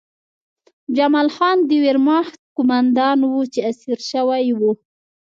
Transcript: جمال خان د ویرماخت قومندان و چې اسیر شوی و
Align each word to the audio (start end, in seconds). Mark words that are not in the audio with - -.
جمال 0.95 1.27
خان 1.35 1.57
د 1.69 1.71
ویرماخت 1.83 2.35
قومندان 2.55 3.17
و 3.25 3.31
چې 3.53 3.59
اسیر 3.71 3.99
شوی 4.11 4.45
و 4.53 4.61